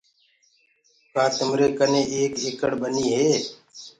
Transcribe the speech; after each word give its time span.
ڪآ 1.13 1.25
تمرآ 1.37 1.67
ڪني 1.77 2.01
ايڪ 2.15 2.33
ايڪڙ 2.45 2.71
ٻني 2.81 3.05
هي؟ 3.15 3.27